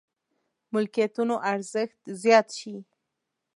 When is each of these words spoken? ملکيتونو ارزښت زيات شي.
ملکيتونو 0.73 1.35
ارزښت 1.53 2.01
زيات 2.23 2.47
شي. 2.59 2.75